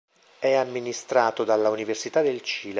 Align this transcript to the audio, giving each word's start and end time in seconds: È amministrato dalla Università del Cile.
È 0.39 0.51
amministrato 0.55 1.43
dalla 1.43 1.69
Università 1.69 2.23
del 2.23 2.41
Cile. 2.41 2.69